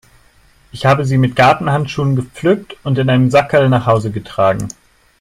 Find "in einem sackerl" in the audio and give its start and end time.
2.97-3.69